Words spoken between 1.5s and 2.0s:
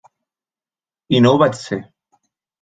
ser.